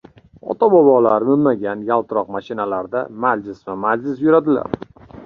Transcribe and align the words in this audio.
Ota-bobolari 0.51 1.27
minmagan 1.27 1.83
yaltiroq 1.89 2.31
mashinalarda, 2.37 3.05
majlisma-majlis 3.27 4.25
yuradilar. 4.27 4.75